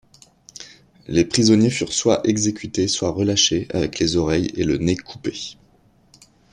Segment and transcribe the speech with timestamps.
[1.07, 5.57] Les prisonniers furent soit exécutés, soit relâchés avec les oreilles et le nez coupés.